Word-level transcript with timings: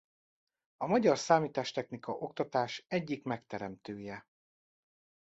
A 0.77 0.87
magyar 0.87 1.17
számítástechnika-oktatás 1.17 2.85
egyik 2.87 3.23
megteremtője. 3.23 4.27